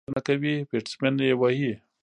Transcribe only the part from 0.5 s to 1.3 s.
بیټسمېن